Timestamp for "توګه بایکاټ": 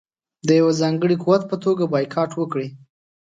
1.63-2.31